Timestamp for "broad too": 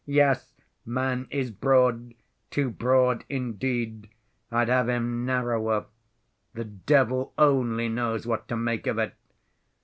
1.51-2.71